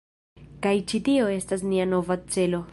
[0.63, 2.67] Kaj ĉi tio estas nia nova celo